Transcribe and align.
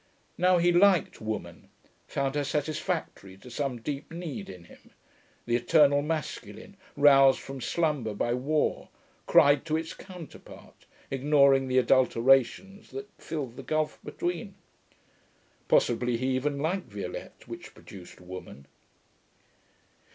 Now 0.35 0.57
he 0.57 0.71
liked 0.71 1.21
Woman, 1.21 1.69
found 2.07 2.33
her 2.33 2.43
satisfactory 2.43 3.37
to 3.37 3.51
some 3.51 3.79
deep 3.79 4.09
need 4.09 4.49
in 4.49 4.63
him; 4.63 4.89
the 5.45 5.55
eternal 5.55 6.01
masculine, 6.01 6.75
roused 6.97 7.39
from 7.39 7.61
slumber 7.61 8.15
by 8.15 8.33
war, 8.33 8.89
cried 9.27 9.63
to 9.65 9.77
its 9.77 9.93
counterpart, 9.93 10.87
ignoring 11.11 11.67
the 11.67 11.77
adulterations 11.77 12.89
that 12.89 13.11
filled 13.19 13.57
the 13.57 13.61
gulf 13.61 13.99
between. 14.03 14.55
Possibly 15.67 16.17
he 16.17 16.29
even 16.29 16.57
liked 16.57 16.91
Violette, 16.91 17.47
which 17.47 17.75
produced 17.75 18.19
Woman. 18.19 18.65